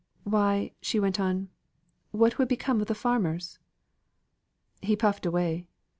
[0.23, 1.49] "Why," she went on,
[2.09, 3.59] "what would become of the farmers?"
[4.81, 5.67] He puffed away.